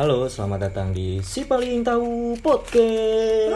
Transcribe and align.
Halo, 0.00 0.24
selamat 0.32 0.72
datang 0.72 0.96
di 0.96 1.20
Si 1.20 1.44
Paling 1.44 1.84
Tahu 1.84 2.32
Podcast. 2.40 3.52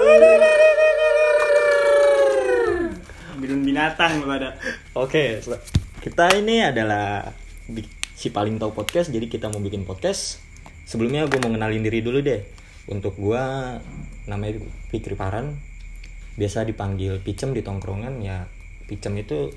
Bidun 3.41 3.65
binatang 3.65 4.21
pada. 4.29 4.53
Oke, 4.93 5.41
sel- 5.41 5.65
kita 6.05 6.37
ini 6.37 6.61
adalah 6.61 7.33
di 7.65 7.81
Si 8.13 8.29
Paling 8.29 8.61
Tahu 8.61 8.77
Podcast, 8.77 9.09
jadi 9.09 9.25
kita 9.25 9.49
mau 9.49 9.65
bikin 9.65 9.89
podcast. 9.89 10.45
Sebelumnya 10.85 11.25
gue 11.33 11.41
mau 11.41 11.49
kenalin 11.49 11.81
diri 11.81 12.05
dulu 12.05 12.21
deh. 12.21 12.45
Untuk 12.93 13.17
gue 13.17 13.41
namanya 14.29 14.61
Fikri 14.93 15.17
Paran, 15.17 15.57
biasa 16.37 16.69
dipanggil 16.69 17.25
Picem 17.25 17.57
di 17.57 17.65
tongkrongan 17.65 18.21
ya. 18.21 18.45
Picem 18.85 19.17
itu 19.17 19.49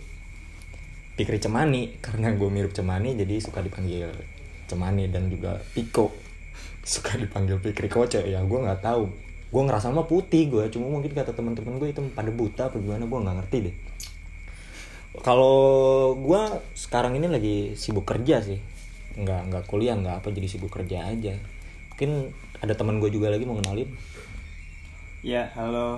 Fikri 1.19 1.43
Cemani 1.43 1.91
karena 2.07 2.31
gue 2.31 2.47
mirip 2.47 2.71
Cemani 2.71 3.11
jadi 3.19 3.43
suka 3.43 3.59
dipanggil 3.59 4.07
Cemani 4.71 5.11
dan 5.11 5.27
juga 5.27 5.59
Piko 5.75 6.36
suka 6.81 7.19
dipanggil 7.19 7.59
Fikri 7.59 7.89
Koce 7.91 8.23
ya 8.23 8.39
gue 8.43 8.59
nggak 8.59 8.82
tahu 8.82 9.09
gue 9.47 9.61
ngerasa 9.63 9.91
mah 9.91 10.07
putih 10.07 10.51
gue 10.51 10.63
cuma 10.71 10.91
mungkin 10.91 11.11
kata 11.15 11.32
teman-teman 11.32 11.79
gue 11.79 11.89
itu 11.91 12.01
pada 12.11 12.32
buta 12.32 12.68
apa 12.71 12.77
gimana 12.79 13.07
gue 13.07 13.19
nggak 13.19 13.37
ngerti 13.43 13.57
deh 13.71 13.75
kalau 15.25 16.13
gue 16.19 16.41
sekarang 16.77 17.18
ini 17.18 17.27
lagi 17.32 17.55
sibuk 17.73 18.05
kerja 18.05 18.43
sih 18.43 18.59
nggak 19.18 19.41
nggak 19.49 19.63
kuliah 19.65 19.97
nggak 19.97 20.21
apa 20.21 20.29
jadi 20.29 20.47
sibuk 20.47 20.69
kerja 20.69 21.09
aja 21.09 21.33
mungkin 21.93 22.32
ada 22.61 22.74
teman 22.77 23.01
gue 23.01 23.10
juga 23.10 23.33
lagi 23.33 23.47
mau 23.47 23.57
kenalin 23.57 23.89
Ya, 25.25 25.49
halo. 25.57 25.97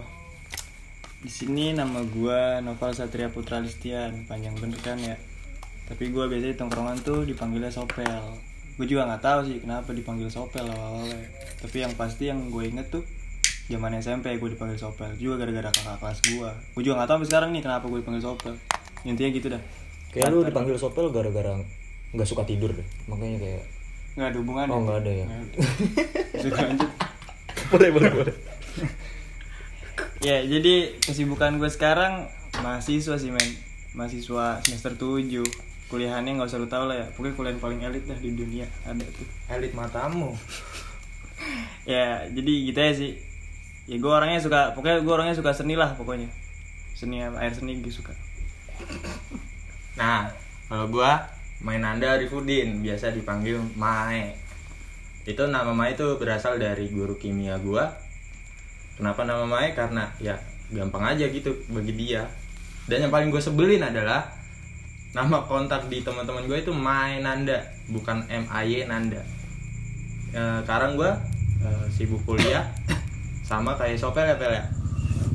Di 1.20 1.28
sini 1.28 1.76
nama 1.76 2.00
gua 2.08 2.64
Noval 2.64 2.96
Satria 2.96 3.28
Putra 3.28 3.60
Listian, 3.60 4.24
panjang 4.26 4.56
bener 4.56 4.80
kan 4.80 4.96
ya. 4.96 5.20
Tapi 5.92 6.10
gua 6.16 6.32
biasanya 6.32 6.56
tongkrongan 6.56 6.98
tuh 7.04 7.28
dipanggilnya 7.28 7.68
Sopel. 7.68 8.40
Gue 8.80 8.88
juga 8.88 9.04
nggak 9.06 9.20
tahu 9.20 9.40
sih 9.44 9.60
kenapa 9.60 9.92
dipanggil 9.92 10.32
Sopel 10.32 10.64
awal-awalnya. 10.64 11.28
Tapi 11.60 11.84
yang 11.84 11.92
pasti 11.94 12.32
yang 12.32 12.48
gue 12.48 12.64
inget 12.64 12.88
tuh 12.88 13.04
zaman 13.68 13.92
SMP 14.00 14.34
gue 14.34 14.50
dipanggil 14.50 14.80
Sopel 14.80 15.12
juga 15.20 15.36
gara-gara 15.38 15.68
kakak 15.68 16.00
kelas 16.00 16.20
gua. 16.32 16.56
Gue 16.72 16.82
juga 16.82 16.96
nggak 16.98 17.08
tahu 17.08 17.18
sampai 17.20 17.30
sekarang 17.30 17.50
nih 17.52 17.62
kenapa 17.62 17.86
gue 17.86 18.00
dipanggil 18.00 18.24
Sopel. 18.24 18.56
Intinya 19.04 19.30
gitu 19.30 19.48
dah. 19.48 19.64
kayak 20.10 20.34
lu 20.34 20.42
dipanggil 20.42 20.74
sopel 20.74 21.14
gara-gara 21.14 21.54
nggak 22.10 22.26
suka 22.26 22.42
tidur 22.42 22.74
deh 22.74 22.88
makanya 23.06 23.38
kayak 23.38 23.62
Nggak 24.18 24.28
ada 24.34 24.38
hubungannya. 24.42 24.74
oh 24.74 24.82
nggak 24.82 24.98
ada 25.06 25.12
ya. 25.14 25.26
Bisa 26.34 26.50
lanjut. 26.50 26.90
boleh 27.72 27.90
boleh 27.94 28.10
boleh 28.10 28.36
Ya, 30.20 30.44
jadi 30.44 31.00
kesibukan 31.00 31.60
gue 31.60 31.70
sekarang 31.70 32.28
mahasiswa 32.60 33.16
sih, 33.16 33.32
men. 33.32 33.52
Mahasiswa 33.94 34.60
semester 34.60 34.98
7. 34.98 35.46
Kuliahannya 35.90 36.38
nggak 36.38 36.50
usah 36.50 36.62
lu 36.62 36.70
tau 36.70 36.86
lah 36.86 37.02
ya. 37.02 37.08
Pokoknya 37.18 37.34
kuliah 37.34 37.52
yang 37.58 37.62
paling 37.62 37.82
elit 37.82 38.04
dah 38.06 38.20
di 38.22 38.30
dunia 38.38 38.66
ada 38.86 39.06
tuh. 39.10 39.28
elit 39.50 39.74
matamu 39.74 40.38
Ya, 41.90 42.30
jadi 42.30 42.52
gitu 42.70 42.80
ya 42.80 42.94
sih. 42.94 43.12
Ya 43.90 43.98
gue 43.98 44.12
orangnya 44.12 44.38
suka, 44.38 44.78
pokoknya 44.78 45.02
gue 45.02 45.14
orangnya 45.14 45.34
suka 45.34 45.50
seni 45.50 45.74
lah 45.74 45.98
pokoknya. 45.98 46.30
Seni 46.94 47.26
air 47.26 47.54
seni 47.56 47.82
gue 47.82 47.90
suka. 47.90 48.14
nah 50.00 50.32
kalau 50.72 50.88
gua 50.88 51.28
main 51.60 51.84
anda 51.84 52.16
Arifudin 52.16 52.80
biasa 52.80 53.12
dipanggil 53.12 53.60
Mae 53.76 54.32
itu 55.28 55.44
nama 55.52 55.76
Mae 55.76 55.98
itu 55.98 56.16
berasal 56.16 56.56
dari 56.56 56.88
guru 56.88 57.20
kimia 57.20 57.60
gua 57.60 57.92
kenapa 58.96 59.28
nama 59.28 59.44
Mae 59.44 59.76
karena 59.76 60.08
ya 60.24 60.40
gampang 60.72 61.04
aja 61.04 61.28
gitu 61.28 61.52
bagi 61.68 61.92
dia 61.98 62.24
dan 62.88 63.06
yang 63.06 63.12
paling 63.14 63.34
gue 63.34 63.42
sebelin 63.42 63.82
adalah 63.82 64.39
nama 65.12 65.42
kontak 65.42 65.86
di 65.86 66.00
teman-teman 66.00 66.46
gue 66.46 66.60
itu 66.60 66.70
Mae 66.70 67.18
Nanda 67.20 67.58
bukan 67.88 68.22
M 68.28 68.46
A 68.48 68.62
Y 68.62 68.86
Nanda 68.86 69.22
Eh, 70.30 70.60
sekarang 70.62 70.94
gua 70.94 71.18
eh, 71.60 71.86
sibuk 71.90 72.22
kuliah 72.24 72.62
sama 73.42 73.74
kayak 73.74 73.98
Sopel 73.98 74.26
ya 74.26 74.36
Pel 74.36 74.54
ya 74.54 74.66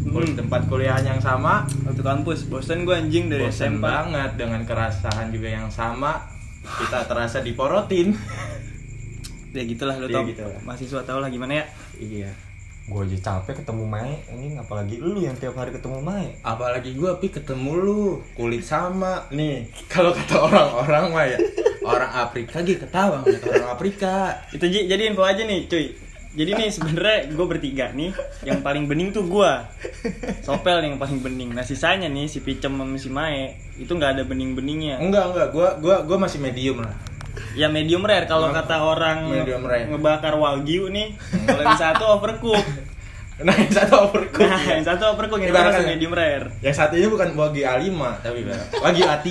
Hmm. 0.04 0.36
tempat 0.36 0.68
kuliah 0.68 1.00
yang 1.00 1.16
sama 1.16 1.64
Waktu 1.82 1.98
kampus, 1.98 2.46
bosan 2.46 2.84
gue 2.84 2.92
anjing 2.92 3.26
dari 3.26 3.40
bosan 3.42 3.74
SMP. 3.74 3.82
banget 3.82 4.30
dengan 4.36 4.60
kerasahan 4.62 5.28
juga 5.28 5.48
yang 5.48 5.66
sama 5.66 6.20
kita 6.60 7.02
terasa 7.04 7.40
diporotin 7.40 8.12
Ya 9.50 9.64
gitulah 9.64 9.96
lu 9.96 10.06
Ya 10.06 10.14
tau. 10.14 10.22
gitulah. 10.24 10.60
Mahasiswa 10.60 11.00
tau 11.02 11.18
lah 11.18 11.26
gimana 11.26 11.56
ya. 11.56 11.64
iya 11.96 12.30
gue 12.84 13.00
aja 13.00 13.18
capek 13.32 13.64
ketemu 13.64 13.84
Mae 13.88 14.20
ini 14.28 14.60
apalagi 14.60 15.00
lu 15.00 15.16
yang 15.16 15.32
tiap 15.40 15.56
hari 15.56 15.72
ketemu 15.72 16.04
Mae 16.04 16.36
apalagi 16.44 16.92
gua 16.92 17.16
pi 17.16 17.32
ketemu 17.32 17.72
lu 17.80 18.20
kulit 18.36 18.60
sama 18.60 19.24
nih 19.32 19.64
kalau 19.92 20.12
kata 20.12 20.36
orang-orang 20.36 21.04
mah 21.08 21.24
ya 21.24 21.38
orang 21.80 22.12
Afrika 22.12 22.60
gitu 22.60 22.84
ketawa 22.84 23.24
ngeliat 23.24 23.44
orang 23.48 23.70
Afrika 23.72 24.14
Itu 24.52 24.68
Ji, 24.68 24.84
jadi 24.88 25.12
info 25.12 25.24
aja 25.24 25.44
nih, 25.44 25.68
cuy. 25.68 25.96
Jadi 26.34 26.50
nih 26.56 26.68
sebenarnya 26.72 27.30
gue 27.30 27.46
bertiga 27.46 27.94
nih, 27.94 28.10
yang 28.42 28.58
paling 28.58 28.90
bening 28.90 29.14
tuh 29.14 29.22
gua. 29.22 29.70
Sopel 30.42 30.82
nih 30.82 30.90
yang 30.90 30.98
paling 30.98 31.22
bening. 31.22 31.54
Nah 31.54 31.62
sisanya 31.62 32.10
nih 32.10 32.26
si 32.26 32.42
Picem 32.42 32.74
sama 32.74 32.96
si 32.98 33.06
Mae 33.06 33.54
itu 33.78 33.92
nggak 33.94 34.18
ada 34.18 34.22
bening-beningnya. 34.26 34.98
enggak 34.98 35.30
enggak 35.30 35.48
gua 35.54 35.78
gua 35.78 35.96
gua 36.02 36.18
masih 36.26 36.42
medium 36.42 36.82
lah 36.82 37.13
Ya 37.52 37.66
medium 37.66 38.02
rare 38.02 38.24
kalau 38.24 38.50
kata 38.50 38.76
orang 38.78 39.26
Medium 39.26 39.62
rare. 39.62 39.86
ngebakar 39.86 40.34
wagyu 40.34 40.88
nih. 40.88 41.14
Kalau 41.46 41.62
yang 41.62 41.76
satu 41.76 42.04
overcook. 42.12 42.64
nah 43.36 43.50
yang 43.52 43.66
satu 43.68 43.94
overcook 44.04 44.46
Nah, 44.46 44.60
ya. 44.60 44.78
yang 44.78 44.86
satu 44.86 45.04
overcook 45.08 45.38
yang 45.38 45.50
masih 45.50 45.82
ya. 45.82 45.88
medium 45.88 46.12
rare. 46.12 46.46
yang 46.60 46.70
satu 46.72 46.94
ini 46.94 47.06
bukan 47.06 47.34
wagyu 47.34 47.62
A5 47.62 47.90
tapi 48.20 48.46
wagyu 48.84 49.04
A3 49.04 49.28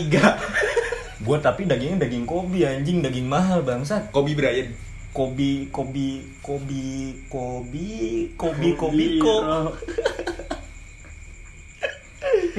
gue 1.23 1.37
tapi 1.39 1.61
dagingnya 1.63 1.97
daging 2.01 2.23
kobi 2.23 2.63
anjing 2.63 2.99
daging 2.99 3.23
mahal 3.23 3.63
bangsat 3.63 4.11
Kobe 4.11 4.35
Bryant 4.35 4.75
kobi 5.09 5.69
kobi 5.69 6.19
kobi 6.41 6.83
kobi 7.25 7.87
kobi 8.35 8.69
kobi 8.75 9.05
ko 9.17 9.35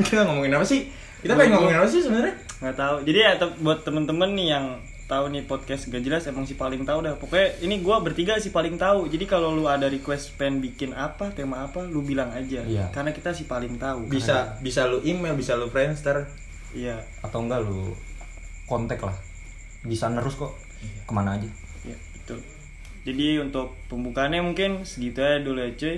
kita 0.01 0.23
ngomongin 0.25 0.55
apa 0.55 0.65
sih 0.65 0.89
kita 1.21 1.35
pengen 1.35 1.57
ngomongin 1.57 1.77
apa 1.77 1.89
sih 1.89 2.01
sebenarnya 2.01 2.35
nggak 2.59 2.73
tahu 2.75 2.97
jadi 3.05 3.19
ya 3.21 3.33
te- 3.37 3.59
buat 3.59 3.83
temen-temen 3.83 4.31
nih 4.33 4.49
yang 4.49 4.67
tahu 5.05 5.31
nih 5.31 5.45
podcast 5.45 5.93
gak 5.93 6.01
jelas 6.01 6.25
emang 6.25 6.49
si 6.49 6.57
paling 6.57 6.83
tahu 6.89 7.05
dah. 7.05 7.15
Pokoknya 7.21 7.61
ini 7.61 7.85
gua 7.85 8.01
bertiga 8.01 8.41
si 8.41 8.51
paling 8.51 8.81
tahu. 8.81 9.07
Jadi 9.09 9.25
kalau 9.29 9.53
lu 9.53 9.69
ada 9.69 9.89
request 9.89 10.37
pengen 10.41 10.65
bikin 10.65 10.97
apa 10.97 11.33
tema 11.33 11.65
apa 11.65 11.85
lu 11.85 12.01
bilang 12.01 12.33
aja. 12.33 12.65
Iya. 12.65 12.89
karena 12.91 13.13
kita 13.13 13.37
si 13.37 13.45
paling 13.45 13.77
tahu. 13.77 14.09
Bisa 14.09 14.57
bisa 14.65 14.89
lu 14.89 15.05
email 15.05 15.37
bisa 15.37 15.55
lu 15.55 15.69
friendster 15.69 16.29
iya. 16.73 17.05
Atau 17.21 17.45
enggak 17.45 17.63
lu 17.63 17.93
kontak 18.65 19.03
lah. 19.05 19.17
Bisa 19.85 20.09
nerus 20.09 20.37
kok. 20.37 20.53
Ke 21.05 21.13
mana 21.13 21.37
aja. 21.37 21.49
Ya 21.85 21.97
itu 22.17 22.37
jadi 23.05 23.45
untuk 23.45 23.77
pembukaannya 23.93 24.41
mungkin 24.41 24.89
segitu 24.89 25.21
aja 25.21 25.45
dulu 25.45 25.61
ya 25.61 25.71
cuy. 25.77 25.97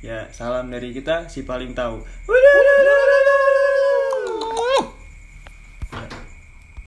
Ya 0.00 0.18
salam 0.32 0.72
dari 0.72 0.96
kita 0.96 1.28
si 1.28 1.44
paling 1.44 1.76
tahu. 1.76 2.00
Udah, 2.00 2.52
udah, 2.56 2.76
udah. 2.80 3.05